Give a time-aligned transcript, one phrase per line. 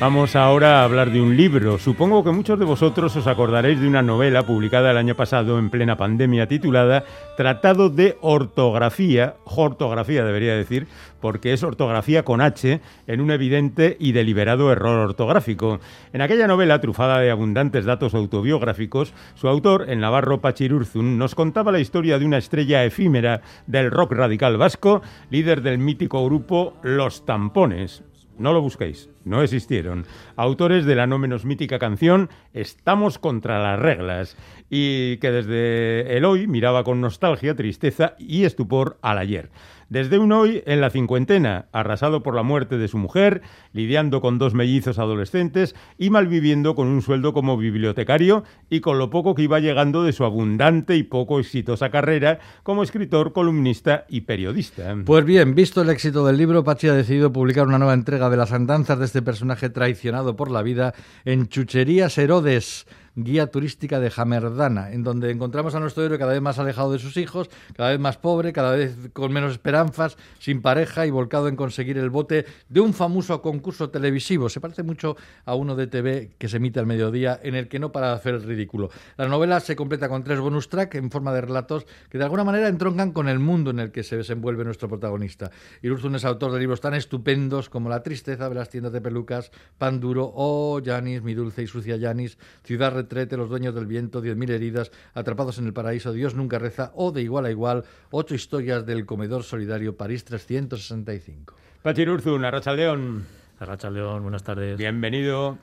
[0.00, 1.78] Vamos ahora a hablar de un libro.
[1.78, 5.70] Supongo que muchos de vosotros os acordaréis de una novela publicada el año pasado en
[5.70, 7.04] plena pandemia titulada
[7.36, 10.88] Tratado de Ortografía, ortografía debería decir,
[11.20, 15.78] porque es ortografía con H en un evidente y deliberado error ortográfico.
[16.12, 21.70] En aquella novela, trufada de abundantes datos autobiográficos, su autor, el navarro Pachirurzun, nos contaba
[21.70, 27.24] la historia de una estrella efímera del rock radical vasco, líder del mítico grupo Los
[27.24, 28.02] Tampones.
[28.38, 30.06] No lo busquéis, no existieron.
[30.36, 34.36] Autores de la no menos mítica canción Estamos contra las reglas
[34.70, 39.50] y que desde el hoy miraba con nostalgia, tristeza y estupor al ayer.
[39.88, 43.42] Desde un hoy en la cincuentena, arrasado por la muerte de su mujer,
[43.72, 49.10] lidiando con dos mellizos adolescentes y malviviendo con un sueldo como bibliotecario y con lo
[49.10, 54.22] poco que iba llegando de su abundante y poco exitosa carrera como escritor, columnista y
[54.22, 54.96] periodista.
[55.04, 58.36] Pues bien, visto el éxito del libro, Pachi ha decidido publicar una nueva entrega de
[58.36, 60.94] las andanzas de este personaje traicionado por la vida
[61.24, 62.86] en Chucherías Herodes
[63.16, 66.98] guía turística de Jamerdana, en donde encontramos a nuestro héroe cada vez más alejado de
[66.98, 71.48] sus hijos, cada vez más pobre, cada vez con menos esperanzas, sin pareja y volcado
[71.48, 74.48] en conseguir el bote de un famoso concurso televisivo.
[74.48, 77.78] Se parece mucho a uno de TV que se emite al mediodía, en el que
[77.78, 78.90] no para de hacer el ridículo.
[79.16, 82.44] La novela se completa con tres bonus track en forma de relatos que de alguna
[82.44, 85.50] manera entroncan con el mundo en el que se desenvuelve nuestro protagonista.
[85.82, 89.50] Irurzun es autor de libros tan estupendos como La tristeza de las tiendas de pelucas,
[89.78, 94.20] Pan duro, Oh, Janis, mi dulce y sucia Janis, Ciudad Trete, Los Dueños del Viento,
[94.20, 97.84] Diez Mil Heridas, Atrapados en el Paraíso, Dios Nunca Reza o De Igual a Igual,
[98.10, 101.54] Ocho Historias del Comedor Solidario París 365.
[101.82, 103.24] Pachirurzun, Arrachaldeón.
[103.58, 104.78] Arrachaldeón, buenas tardes.
[104.78, 105.58] Bienvenido.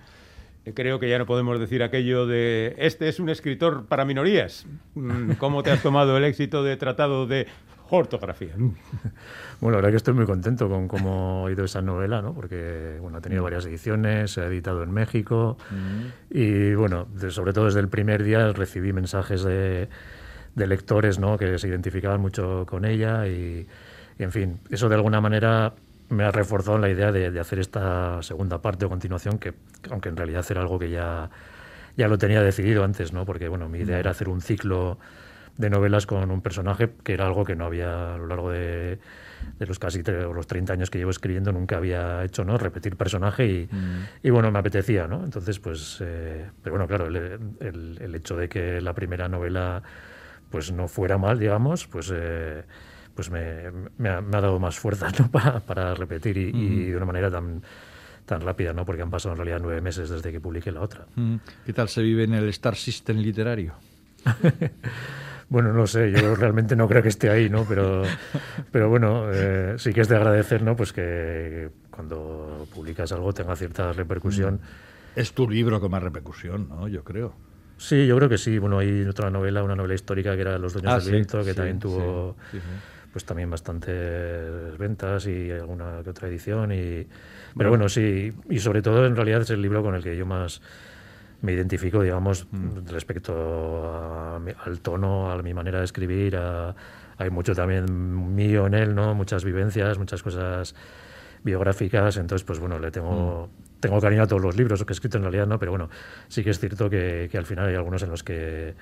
[0.75, 4.67] Creo que ya no podemos decir aquello de este es un escritor para minorías.
[4.93, 7.47] Mm, ¿Cómo te has tomado el éxito de tratado de
[7.97, 8.53] ortografía.
[9.59, 12.33] Bueno, la verdad que estoy muy contento con cómo ha ido esa novela, ¿no?
[12.33, 13.45] porque bueno, ha tenido mm.
[13.45, 16.05] varias ediciones, se ha editado en México mm.
[16.31, 19.87] y bueno, sobre todo desde el primer día recibí mensajes de,
[20.55, 21.37] lectores ¿no?
[21.37, 23.67] que se identificaban mucho con ella y,
[24.17, 25.73] en fin, eso de alguna manera
[26.09, 29.53] me ha reforzado la idea de, hacer esta segunda parte o continuación, que
[29.91, 31.29] aunque en realidad era algo que ya,
[31.97, 33.25] ya lo tenía decidido antes, ¿no?
[33.25, 33.99] porque bueno, mi idea mm.
[33.99, 34.97] era hacer un ciclo
[35.57, 38.99] de novelas con un personaje que era algo que no había a lo largo de,
[39.59, 42.57] los casi los 30 años que llevo escribiendo nunca había hecho, ¿no?
[42.57, 44.07] Repetir personaje y, mm.
[44.23, 45.23] y bueno, me apetecía, ¿no?
[45.23, 49.81] Entonces, pues, eh, pero bueno, claro, el, el, hecho de que la primera novela
[50.49, 52.11] pues no fuera mal, digamos, pues...
[52.13, 52.63] Eh,
[53.13, 55.27] pues me, me, ha, dado más fuerza ¿no?
[55.31, 56.85] para, para, repetir y, y, mm.
[56.91, 57.61] de una manera tan,
[58.25, 58.85] tan rápida, ¿no?
[58.85, 61.05] porque han pasado en realidad nueve meses desde que publiqué la otra.
[61.15, 61.35] Mm.
[61.65, 63.73] ¿Qué tal se vive en el Star System literario?
[65.51, 67.65] Bueno, no sé, yo realmente no creo que esté ahí, ¿no?
[67.67, 68.03] Pero,
[68.71, 70.77] pero bueno, eh, sí que es de agradecer, ¿no?
[70.77, 74.61] Pues que cuando publicas algo tenga cierta repercusión.
[75.13, 76.87] Es tu libro con más repercusión, ¿no?
[76.87, 77.33] Yo creo.
[77.75, 78.59] Sí, yo creo que sí.
[78.59, 81.53] Bueno, hay otra novela, una novela histórica que era Los Dueños ah, del Viento, que
[81.53, 82.37] también tuvo
[83.11, 86.71] pues también bastantes ventas y alguna que otra edición.
[86.71, 87.05] Y,
[87.57, 90.25] pero bueno, sí, y sobre todo en realidad es el libro con el que yo
[90.25, 90.61] más
[91.41, 92.87] me identifico, digamos, mm.
[92.87, 94.35] respecto
[94.65, 96.37] al tono, a mi manera de escribir.
[97.17, 99.13] hay mucho también mío en él, ¿no?
[99.15, 100.75] Muchas vivencias, muchas cosas
[101.43, 102.17] biográficas.
[102.17, 103.79] Entonces, pues bueno, le tengo, mm.
[103.79, 105.59] tengo cariño a todos los libros que he escrito en realidad, ¿no?
[105.59, 105.89] Pero bueno,
[106.27, 108.75] sí que es cierto que, que al final hay algunos en los que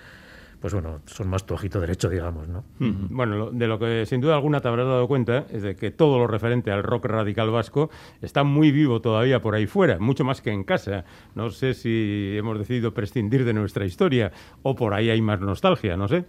[0.59, 2.65] pues bueno, son más tu ojito derecho, digamos, ¿no?
[2.79, 6.19] Bueno, de lo que sin duda alguna te habrás dado cuenta es de que todo
[6.19, 7.89] lo referente al rock radical vasco
[8.21, 11.05] está muy vivo todavía por ahí fuera, mucho más que en casa.
[11.33, 15.95] No sé si hemos decidido prescindir de nuestra historia o por ahí hay más nostalgia,
[15.95, 16.25] no sé.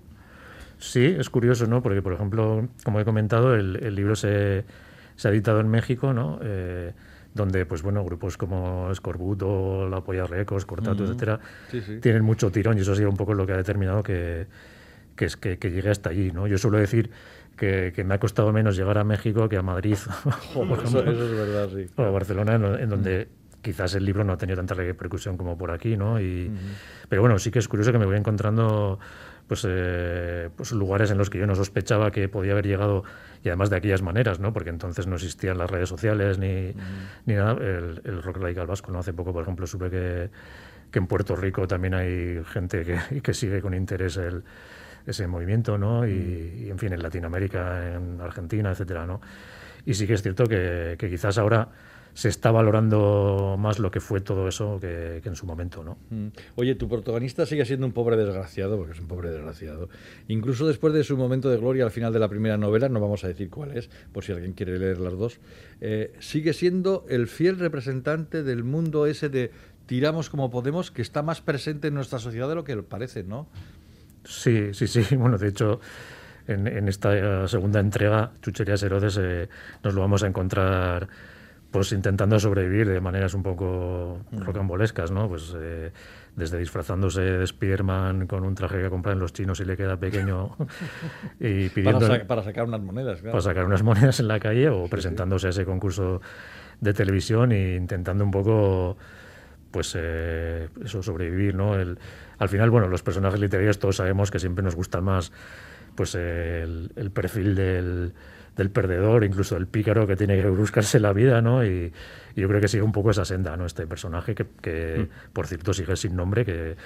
[0.79, 1.83] Sí, es curioso, ¿no?
[1.83, 4.65] Porque, por ejemplo, como he comentado, el, libro se,
[5.17, 6.39] se, ha editado en México, ¿no?
[6.43, 6.93] Eh,
[7.35, 11.41] donde pues bueno grupos como Scorbuto, La Polla Records, Cortato, etcétera,
[12.01, 14.47] tienen mucho tirón y eso ha sido un poco lo que ha determinado que,
[15.17, 16.33] que, es, que, que llegue hasta allí.
[16.33, 16.47] ¿no?
[16.47, 17.11] Yo suelo decir
[17.57, 19.97] que, que, me ha costado menos llegar a México que a Madrid
[20.55, 21.87] o, eso, es verdad, sí.
[21.97, 23.29] o a Barcelona, en, donde
[23.63, 26.21] quizás el libro no ha tenido tanta repercusión como por aquí, ¿no?
[26.21, 26.51] Y,
[27.09, 28.99] Pero bueno, sí que es curioso que me voy encontrando
[29.51, 33.03] pues, eh, pues lugares en los que yo no sospechaba que podía haber llegado
[33.43, 34.53] y además de aquellas maneras, ¿no?
[34.53, 36.73] Porque entonces no existían las redes sociales ni,
[37.27, 37.55] ni nada.
[37.55, 39.01] El, el, rock radical vasco, ¿no?
[39.01, 40.31] Hace poco, por ejemplo, supe que,
[40.93, 44.45] que en Puerto Rico también hay gente que, que sigue con interés el,
[45.05, 46.07] ese movimiento, ¿no?
[46.07, 49.21] Y, y, en fin, en Latinoamérica, en Argentina, etcétera, ¿no?
[49.87, 51.69] Y sí que es cierto que, que quizás ahora
[52.15, 55.99] se está valorando más lo que fue todo eso que, en su momento, ¿no?
[56.11, 56.29] Mm.
[56.57, 59.89] Oye, tu protagonista sigue siendo un pobre desgraciado, porque es un pobre desgraciado.
[60.29, 63.25] Incluso después de su momento de gloria al final de la primera novela, no vamos
[63.25, 65.41] a decir cuál es, por si alguien quiere leer las dos,
[65.81, 69.51] eh, sigue siendo el fiel representante del mundo ese de
[69.87, 73.49] tiramos como podemos, que está más presente en nuestra sociedad de lo que parece, ¿no?
[74.25, 75.03] Sí, sí, sí.
[75.17, 75.81] Bueno, de hecho,
[76.51, 79.49] en, esta segunda entrega, Chucherías Herodes, eh,
[79.83, 81.09] nos lo vamos a encontrar
[81.71, 85.29] pues intentando sobrevivir de maneras un poco rocambolescas, ¿no?
[85.29, 85.93] Pues eh,
[86.35, 90.57] desde disfrazándose de Spiderman con un traje que compran los chinos y le queda pequeño
[91.39, 95.47] y pidiendo para, sacar unas monedas, Para sacar unas monedas en la calle o presentándose
[95.47, 96.21] a ese concurso
[96.81, 98.97] de televisión e intentando un poco
[99.71, 101.77] pues eh, eso sobrevivir, ¿no?
[101.77, 101.99] El,
[102.39, 105.31] al final, bueno, los personajes literarios todos sabemos que siempre nos gusta más
[105.95, 108.13] pues el perfil del
[108.61, 111.65] del perdedor, incluso del pícaro que tiene que buscarse la vida, ¿no?
[111.65, 111.93] Y,
[112.37, 113.67] yo creo que sigue un poco esa senda, ¿no?
[113.67, 114.45] Este personaje que,
[114.99, 115.33] mm.
[115.33, 116.77] por cierto, sigue sin nombre, que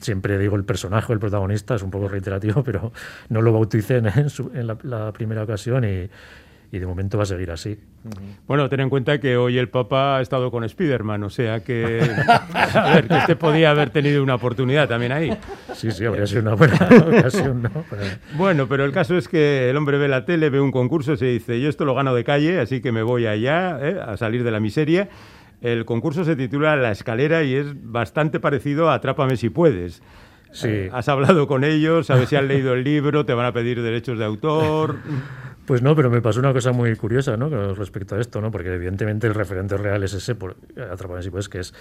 [0.00, 2.92] siempre digo el personaje, el protagonista, es un poco reiterativo, pero
[3.28, 6.08] no lo bauticé en, en la primera ocasión y,
[6.70, 7.78] y de momento va a seguir así.
[8.46, 12.00] Bueno, ten en cuenta que hoy el Papa ha estado con Spiderman, o sea que,
[12.54, 15.36] a ver, que este podía haber tenido una oportunidad también ahí.
[15.74, 16.76] Sí, sí, habría sido una buena
[17.06, 17.70] ocasión, ¿no?
[18.36, 21.26] Bueno, pero el caso es que el hombre ve la tele, ve un concurso, se
[21.26, 23.98] dice, yo esto lo gano de calle, así que me voy allá ¿eh?
[24.04, 25.08] a salir de la miseria.
[25.60, 30.02] El concurso se titula La Escalera y es bastante parecido a Atrápame si puedes.
[30.52, 30.68] Sí.
[30.68, 33.82] Eh, has hablado con ellos, sabes si han leído el libro, te van a pedir
[33.82, 34.96] derechos de autor.
[35.68, 37.74] Pues no, pero me pasó una cosa muy curiosa ¿no?
[37.74, 38.50] respecto a esto, ¿no?
[38.50, 40.56] porque evidentemente el referente real es ese, por,
[40.90, 41.74] Atrapadas y pues, que es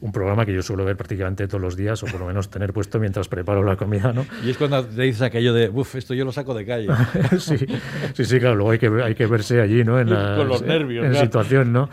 [0.00, 2.72] un programa que yo suelo ver prácticamente todos los días, o por lo menos tener
[2.72, 4.24] puesto mientras preparo la comida, ¿no?
[4.42, 6.88] Y es cuando te dices aquello de, uff, esto yo lo saco de calle.
[7.38, 7.58] sí,
[8.14, 10.00] sí, sí, claro, luego hay que, hay que verse allí, ¿no?
[10.00, 11.90] En la, Con los nervios, en situación, ¿no?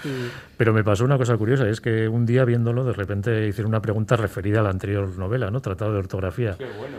[0.56, 3.82] Pero me pasó una cosa curiosa, es que un día viéndolo, de repente hicieron una
[3.82, 5.60] pregunta referida a la anterior novela, ¿no?
[5.60, 6.56] Tratado de ortografía.
[6.58, 6.98] Qué bueno.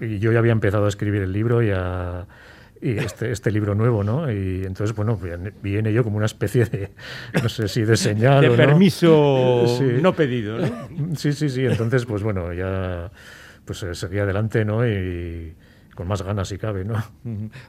[0.00, 2.26] Y yo ya había empezado a escribir el libro y a
[2.82, 4.30] y este, este libro nuevo, ¿no?
[4.30, 5.18] Y entonces, bueno,
[5.62, 6.90] viene yo como una especie de,
[7.42, 9.66] no sé si de señal de permiso
[10.00, 11.16] no pedido, ¿no?
[11.16, 11.64] Sí, sí, sí.
[11.64, 13.10] Entonces, pues bueno, ya
[13.64, 14.86] pues eh, seguía adelante, ¿no?
[14.86, 15.54] Y
[15.94, 16.94] con más ganas si cabe, ¿no?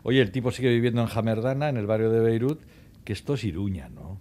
[0.04, 2.62] Oye, el tipo sigue viviendo en Jamerdana, en el barrio de Beirut,
[3.04, 4.19] que esto es Iruña, ¿no?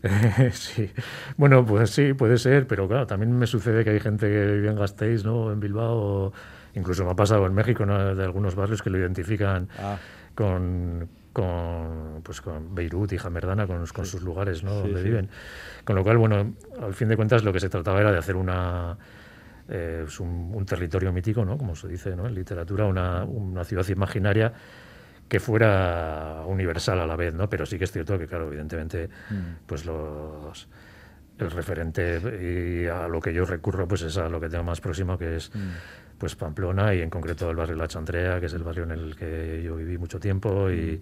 [0.52, 0.90] sí,
[1.36, 4.68] bueno, pues sí, puede ser, pero claro, también me sucede que hay gente que vive
[4.68, 5.50] en Gasteiz, ¿no?
[5.50, 6.32] En Bilbao,
[6.74, 9.96] Incluso me ha pasado en México, de algunos barrios que lo identifican ah.
[10.34, 14.74] con, con, pues con Beirut y Jamerdana, con, con sus lugares ¿no?
[14.74, 15.28] donde viven.
[15.84, 18.36] Con lo cual, bueno, al fin de cuentas lo que se trataba era de hacer
[18.36, 18.96] una,
[19.68, 21.56] eh, pues un, territorio mítico, ¿no?
[21.56, 22.26] como se dice ¿no?
[22.26, 24.52] en literatura, una, una, ciudad imaginaria
[25.28, 27.48] que fuera universal a la vez, ¿no?
[27.48, 29.66] pero sí que es cierto que, claro, evidentemente, mm.
[29.66, 30.68] pues los
[31.38, 34.80] el referente y a lo que yo recurro pues es a lo que tengo más
[34.80, 35.58] próximo que es mm
[36.18, 39.16] pues Pamplona y en concreto el barrio La Chantrea, que es el barrio en el
[39.16, 41.00] que yo viví mucho tiempo y,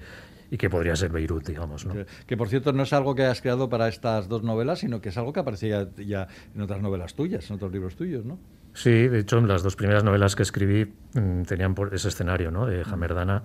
[0.51, 1.87] y que podría ser Beirut, digamos.
[1.87, 1.95] ¿no?
[2.27, 5.09] Que, por cierto no es algo que hayas creado para estas dos novelas, sino que
[5.09, 8.39] es algo que aparecía ya en otras novelas tuyas, en otros libros tuyos, ¿no?
[8.75, 12.67] Sí, de hecho las dos primeras novelas que escribí mm, tenían por ese escenario ¿no?
[12.67, 13.43] de Jamerdana.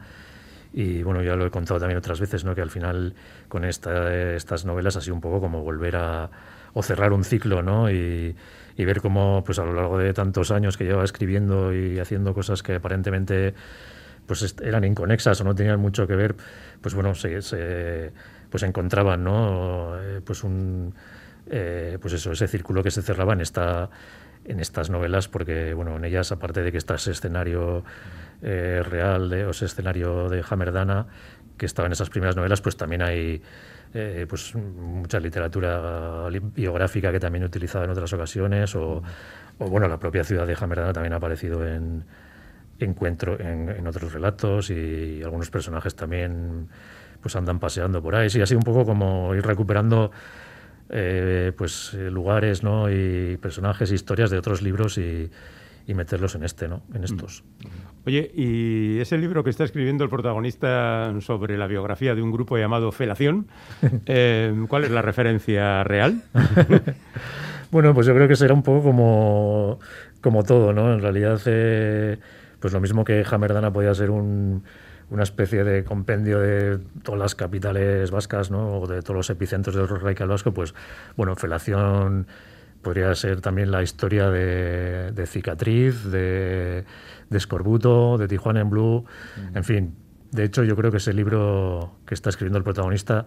[0.74, 2.56] Y bueno, ya lo he contado también otras veces, ¿no?
[2.56, 3.14] que al final
[3.48, 6.30] con esta, estas novelas ha sido un poco como volver a
[6.74, 7.90] o cerrar un ciclo, ¿no?
[7.90, 8.36] Y,
[8.78, 12.64] ver cómo pues a lo largo de tantos años que llevaba escribiendo y haciendo cosas
[12.64, 13.54] que aparentemente
[14.26, 16.36] pues eran inconexas o no tenían mucho que ver,
[16.82, 18.12] pues bueno, se, se
[18.50, 20.02] pues encontraban, ¿no?
[20.02, 20.96] Eh, pues un
[21.46, 23.90] eh, pues eso, ese círculo que se cerraba en esta
[24.46, 27.84] en estas novelas, porque bueno, en ellas, aparte de que está ese escenario
[28.42, 31.06] eh, real, o ese escenario de Hamerdana,
[31.62, 33.40] que estaba en esas primeras novelas, pues también hay
[33.94, 39.04] eh, pues mucha literatura biográfica que también he utilizado en otras ocasiones, o,
[39.60, 42.04] bueno, la propia ciudad de Jamerdana también ha aparecido en
[42.80, 46.68] encuentro en, otros relatos y algunos personajes también
[47.22, 48.32] pues andan paseando por ahí.
[48.32, 50.10] Sí, así un poco como ir recuperando
[50.90, 52.90] eh, pues lugares ¿no?
[52.90, 55.30] y personajes, historias de otros libros y,
[55.92, 56.82] y meterlos en este, ¿no?
[56.94, 57.44] En estos.
[58.06, 62.58] Oye, y ese libro que está escribiendo el protagonista sobre la biografía de un grupo
[62.58, 63.48] llamado Felación,
[64.06, 66.24] eh, ¿cuál es la referencia real?
[67.72, 69.80] bueno, pues yo creo que será un poco como,
[70.22, 70.94] como todo, ¿no?
[70.94, 72.18] En realidad, eh,
[72.60, 74.64] pues lo mismo que Jamerdana podía ser un,
[75.10, 78.80] una especie de compendio de todas las capitales vascas, ¿no?
[78.80, 80.74] O de todos los epicentros del Reich vasco, pues,
[81.18, 82.28] bueno, Felación
[82.82, 86.86] podría ser también la historia de, Cicatriz, de,
[87.30, 89.06] Escorbuto, de Tijuana en Blue,
[89.54, 89.96] en fin,
[90.32, 93.26] de hecho, yo creo que ese libro que está escribiendo el protagonista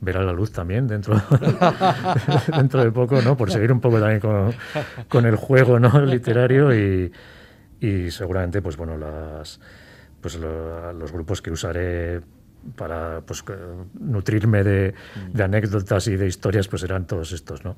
[0.00, 1.14] verá la luz también dentro,
[2.56, 3.36] dentro de poco, ¿no?
[3.36, 4.20] Por seguir un poco también
[5.08, 6.00] con, el juego ¿no?
[6.06, 7.12] literario y,
[7.80, 9.60] y seguramente, pues bueno, las,
[10.20, 12.20] pues los grupos que usaré
[12.76, 13.44] para pues,
[13.98, 14.94] nutrirme de,
[15.38, 17.76] anécdotas y de historias, pues eran todos estos, ¿no?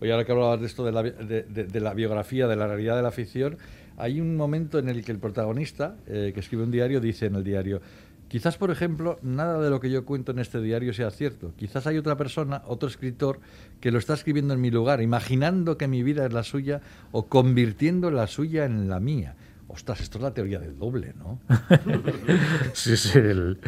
[0.00, 3.02] Oye, ahora que hablabas de esto de la, de, la, biografía, de la realidad de
[3.02, 3.58] la ficción,
[3.96, 7.34] hay un momento en el que el protagonista, eh, que escribe un diario, dice en
[7.34, 7.80] el diario,
[8.28, 11.54] Quizás, por ejemplo, nada de lo que yo cuento en este diario sea cierto.
[11.56, 13.40] Quizás hay otra persona, otro escritor,
[13.80, 17.26] que lo está escribiendo en mi lugar, imaginando que mi vida es la suya o
[17.26, 19.34] convirtiendo la suya en la mía.
[19.70, 21.40] Ostras, esto es la teoría del doble, ¿no?
[22.72, 23.58] sí, sí, el,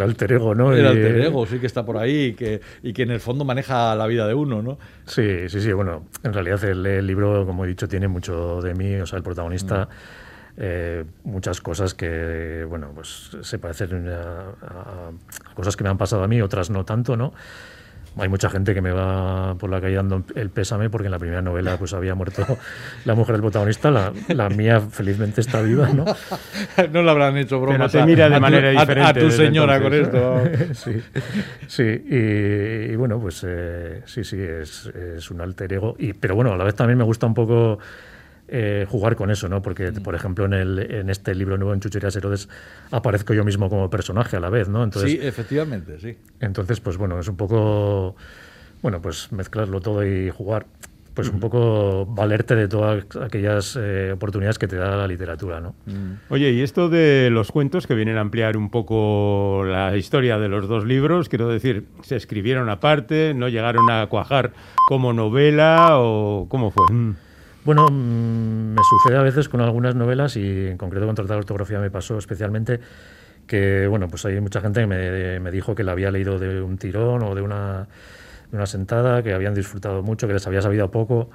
[0.00, 0.72] alter ego, ¿no?
[0.72, 3.44] El alter ego, sí que está por ahí y que, y que en el fondo
[3.44, 4.78] maneja la vida de uno, ¿no?
[5.06, 5.72] Sí, sí, sí.
[5.72, 8.96] Bueno, en realidad el, libro, como he dicho, tiene mucho de mí.
[8.96, 9.84] O sea, el protagonista...
[9.84, 10.24] Mm.
[10.56, 15.10] Eh, muchas cosas que, bueno, pues se parecen a,
[15.54, 17.32] cosas que me han pasado a mí, otras no tanto, ¿no?
[18.16, 21.18] Hay mucha gente que me va por la calle dando el pésame porque en la
[21.18, 22.46] primera novela pues había muerto
[23.04, 26.04] la mujer del protagonista, la, mía felizmente está viva, ¿no?
[26.92, 27.88] no la habrán hecho broma.
[27.88, 29.10] te mira de manera diferente.
[29.10, 30.42] A, tu señora con esto.
[30.74, 31.02] sí,
[31.66, 31.82] sí.
[31.82, 35.96] Y, bueno, pues eh, sí, sí, es, es, un alter ego.
[35.98, 37.78] Y, pero bueno, a la vez también me gusta un poco
[38.46, 39.62] eh, jugar con eso, ¿no?
[39.62, 40.02] Porque, mm.
[40.02, 42.48] por ejemplo, en, el, en este libro nuevo, en Chucherías Herodes,
[42.90, 44.84] aparezco yo mismo como personaje a la vez, ¿no?
[44.84, 46.16] Entonces, sí, efectivamente, sí.
[46.40, 48.16] Entonces, pues bueno, es un poco,
[48.82, 50.66] bueno, pues mezclarlo todo y jugar,
[51.14, 51.40] pues un mm.
[51.40, 55.74] poco valerte de todas aquellas eh, oportunidades que te da la literatura, ¿no?
[55.86, 56.12] Mm.
[56.28, 60.48] Oye, y esto de los cuentos que vienen a ampliar un poco la historia de
[60.48, 64.52] los dos libros, quiero decir, ¿se escribieron aparte, no llegaron a cuajar
[64.86, 66.84] como novela o cómo fue?
[67.64, 71.40] Bueno, mm, me sucede a veces con algunas novelas y en concreto con Tratar de
[71.40, 72.80] Ortografía me pasó especialmente
[73.46, 74.86] que, bueno, pues hay mucha gente que
[75.40, 77.88] me, dijo que la había leído de un tirón o de una,
[78.52, 81.30] una sentada, que habían disfrutado mucho, que les había sabido poco.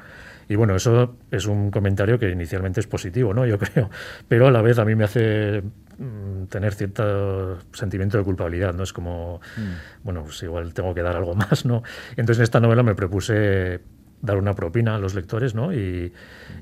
[0.48, 3.46] Y bueno, eso es un comentario que inicialmente es positivo, ¿no?
[3.48, 3.90] Yo creo.
[4.28, 5.62] Pero a la vez a mí me hace
[5.98, 8.84] mm, tener cierto sentimiento de culpabilidad, ¿no?
[8.84, 10.04] Es como, mm.
[10.04, 11.84] bueno, pues igual tengo que dar algo más, ¿no?
[12.12, 13.80] Entonces en esta novela me propuse
[14.22, 15.74] dar una propina a los lectores, ¿no?
[15.74, 16.12] Y,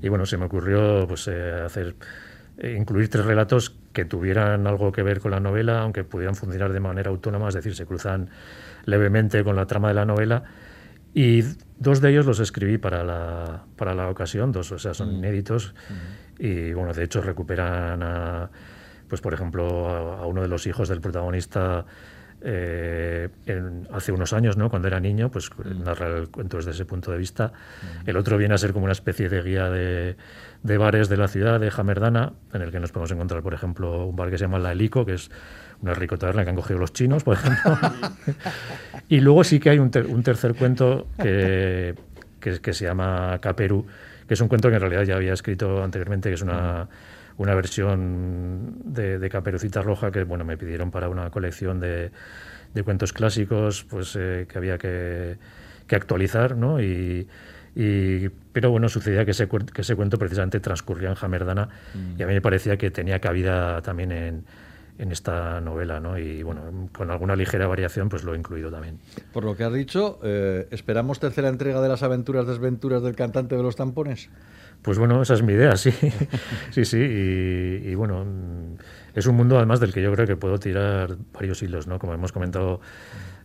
[0.07, 1.95] bueno, se me ocurrió pues, eh, hacer
[2.57, 6.71] eh, incluir tres relatos que tuvieran algo que ver con la novela, aunque pudieran funcionar
[6.73, 8.29] de manera autónoma, es decir, se cruzan
[8.85, 10.43] levemente con la trama de la novela.
[11.13, 11.43] Y
[11.79, 15.17] dos de ellos los escribí para la, para la ocasión, dos, o sea, son mm.
[15.17, 15.73] inéditos.
[15.89, 16.43] Mm.
[16.43, 18.49] Y bueno, de hecho recuperan a,
[19.07, 21.85] pues por ejemplo, a uno de los hijos del protagonista
[22.41, 23.29] eh,
[23.91, 24.69] hace unos años, ¿no?
[24.69, 25.83] cuando era niño, pues mm.
[25.83, 27.47] narrar el cuento desde ese punto de vista.
[27.47, 28.09] Mm.
[28.09, 30.15] El otro viene a ser como una especie de guía de,
[30.77, 34.15] bares de la ciudad, de Jamerdana, en el que nos podemos encontrar, por ejemplo, un
[34.15, 35.31] bar que se llama La Helico, que es
[35.81, 37.77] una rico taberna que han cogido los chinos, por ejemplo.
[39.09, 41.95] y luego sí que hay un, tercer cuento que,
[42.39, 43.85] que, se llama Caperú,
[44.27, 46.85] que es un cuento que en realidad ya había escrito anteriormente, que es una...
[46.85, 52.11] Mm una versión de, Caperucita Roja que bueno me pidieron para una colección de,
[52.83, 55.37] cuentos clásicos pues eh, que había que,
[55.89, 56.81] actualizar ¿no?
[56.81, 57.27] y,
[58.53, 61.69] pero bueno sucedía que ese, que ese cuento precisamente transcurría en Jamerdana
[62.17, 64.43] y a mí me parecía que tenía cabida también en,
[64.99, 66.17] en esta novela, ¿no?
[66.17, 68.99] Y bueno, con alguna ligera variación, pues lo he incluido también.
[69.31, 73.55] Por lo que has dicho, eh, ¿esperamos tercera entrega de las aventuras, desventuras del cantante
[73.55, 74.29] de los tampones?
[74.81, 75.91] Pues bueno, esa es mi idea, sí.
[76.71, 76.97] sí, sí.
[76.97, 78.25] Y, bueno,
[79.13, 81.99] es un mundo además del que yo creo que puedo tirar varios hilos, ¿no?
[81.99, 82.79] Como hemos comentado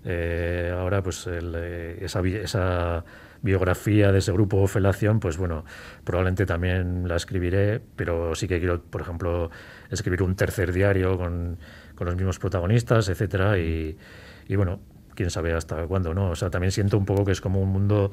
[0.04, 3.04] eh, ahora, pues eh, esa, esa
[3.42, 5.64] biografía de ese grupo Felación, pues bueno,
[6.04, 9.50] probablemente también la escribiré, pero sí que quiero, por ejemplo,
[9.90, 11.58] escribir un tercer diario con,
[11.94, 13.96] con los mismos protagonistas, etcétera, y,
[14.48, 14.80] y bueno,
[15.14, 16.30] quién sabe hasta cuándo, ¿no?
[16.30, 18.12] O sea, también siento un poco que es como un mundo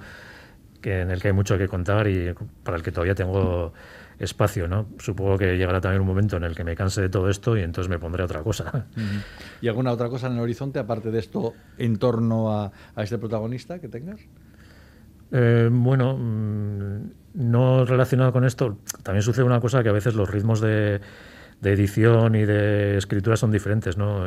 [0.81, 2.33] que en el que hay mucho que contar y
[2.63, 3.73] para el que todavía tengo
[4.19, 4.87] espacio, ¿no?
[4.99, 7.61] Supongo que llegará también un momento en el que me canse de todo esto y
[7.61, 8.85] entonces me pondré otra cosa.
[9.61, 13.79] ¿Y alguna otra cosa en el horizonte, aparte de esto, en torno a, este protagonista
[13.79, 14.19] que tengas?
[15.31, 20.29] Eh, bueno, mm, no relacionado con esto, también sucede una cosa que a veces los
[20.29, 20.99] ritmos de,
[21.61, 24.25] edición y de escritura son diferentes, ¿no?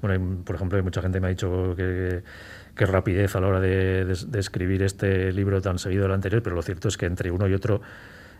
[0.00, 2.22] bueno, por ejemplo, mucha gente me ha dicho que
[2.74, 6.62] qué rapidez a la hora de, escribir este libro tan seguido del anterior, pero lo
[6.62, 7.80] cierto es que entre uno y otro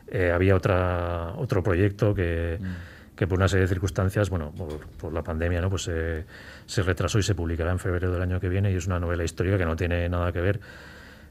[0.09, 3.17] eh, había otra, otro proyecto que, mm.
[3.17, 4.53] que, por una serie de circunstancias, bueno,
[4.99, 5.71] por, la pandemia, ¿no?
[5.71, 6.25] pues eh,
[6.67, 9.25] se retrasó y se publicará en febrero del año que viene y es una novela
[9.25, 10.61] histórica que no tiene nada que ver,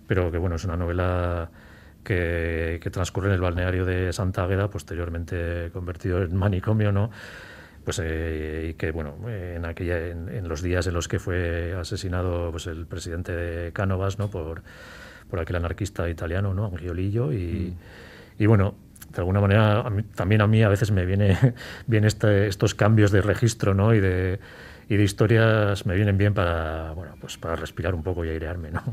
[0.08, 1.50] pero que bueno, es una novela
[2.04, 7.12] que, que transcurre en el balneario de Santa Águeda, posteriormente convertido en manicomio, ¿no?
[7.84, 12.52] Pues eh, y que bueno en aquella en, los días en los que fue asesinado
[12.52, 14.64] pues el presidente de Cánovas no por
[15.30, 17.76] por aquel anarquista italiano no Angiolillo y,
[18.38, 18.42] mm.
[18.42, 18.76] y bueno
[19.14, 19.86] de alguna manera
[20.16, 21.38] también a mí a veces me viene
[21.88, 24.40] bien este, estos cambios de registro no y de
[24.90, 28.72] y de historias me vienen bien para, bueno, pues para respirar un poco y airearme,
[28.72, 28.84] ¿no?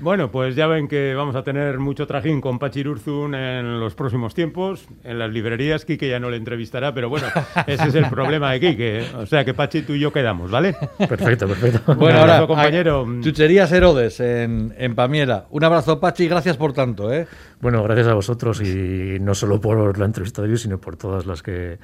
[0.00, 4.34] Bueno, pues ya ven que vamos a tener mucho trajín con Pachirurzun en los próximos
[4.34, 4.86] tiempos.
[5.04, 7.26] En las librerías Quique ya no le entrevistará, pero bueno,
[7.66, 9.04] ese es el problema de Quique.
[9.16, 10.74] O sea que Pachi, tú y yo quedamos, ¿vale?
[10.98, 11.94] Perfecto, perfecto.
[12.04, 13.06] Bueno, ahora, compañero.
[13.20, 15.46] Chucherías Herodes en, en Pamiera.
[15.50, 17.26] Un abrazo, Pachi, gracias por tanto, ¿eh?
[17.60, 21.24] Bueno, gracias a vosotros y no solo por la entrevista de hoy, sino por todas
[21.24, 21.78] las que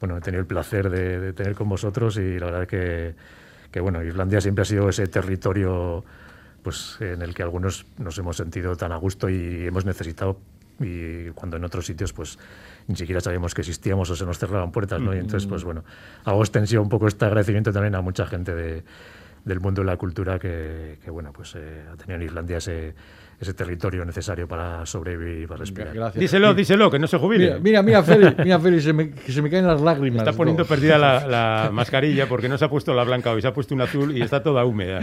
[0.00, 3.14] bueno, he tenido el placer de, tener con vosotros y la verdad que,
[3.70, 6.04] que, bueno, Islandia siempre ha sido ese territorio
[6.62, 10.38] pues en el que algunos nos hemos sentido tan a gusto y hemos necesitado
[10.80, 12.38] y cuando en otros sitios pues
[12.86, 15.14] ni siquiera sabíamos que existíamos o se nos cerraban puertas, ¿no?
[15.14, 15.84] Y entonces pues bueno,
[16.24, 18.82] hago extensión un poco este agradecimiento también a mucha gente de,
[19.44, 22.94] del mundo de la cultura que, que bueno, pues eh, ha tenido en Islandia ese
[23.38, 25.94] ese territorio necesario para sobrevivir y para respirar.
[25.94, 26.20] Gracias.
[26.20, 27.60] Díselo, díselo, que no se jubile.
[27.60, 30.20] Mira, mira, Félix, mira, Félix se me, que se me caen las lágrimas.
[30.20, 33.52] Está poniendo perdida la, mascarilla porque no se ha puesto la blanca hoy, se ha
[33.54, 35.00] puesto una azul y está toda húmeda.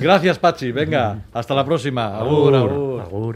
[0.00, 0.72] Gracias, Pachi.
[0.72, 2.18] Venga, hasta la próxima.
[2.18, 2.54] agur.
[2.54, 3.34] agur.